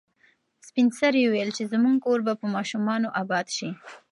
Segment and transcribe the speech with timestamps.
[0.67, 3.69] سپین سرې وویل چې زموږ کور به په ماشومانو اباد شي.